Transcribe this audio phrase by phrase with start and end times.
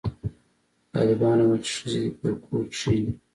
[0.93, 3.11] طالبانو ویل چې ښځې دې په کور کښېني